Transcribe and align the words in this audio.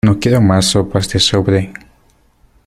No 0.03 0.17
quiero 0.19 0.41
más 0.41 0.65
sopas 0.65 1.07
de 1.09 1.19
sobre. 1.19 1.71